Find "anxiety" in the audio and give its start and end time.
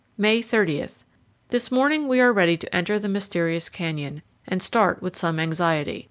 5.39-5.99